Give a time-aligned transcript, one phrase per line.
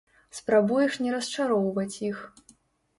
[0.37, 2.27] Спрабуеш не расчароўваць іх.